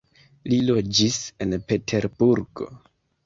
Li 0.51 0.57
loĝis 0.69 1.19
en 1.45 1.53
Peterburgo. 1.71 2.71